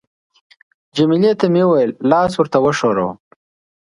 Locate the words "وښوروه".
2.63-3.13